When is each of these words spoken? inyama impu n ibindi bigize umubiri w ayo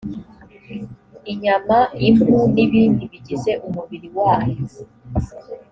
inyama 1.31 1.77
impu 2.07 2.35
n 2.53 2.55
ibindi 2.65 3.03
bigize 3.11 3.51
umubiri 3.67 4.07
w 4.15 4.17
ayo 4.33 4.55